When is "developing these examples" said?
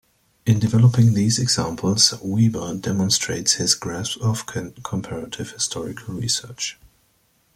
0.57-2.11